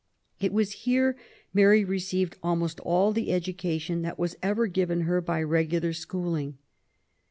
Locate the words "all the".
2.79-3.31